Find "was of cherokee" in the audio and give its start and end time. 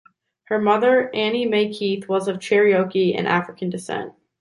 2.09-3.13